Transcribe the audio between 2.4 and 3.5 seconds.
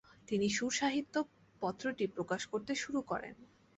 করতে শুরু করেন।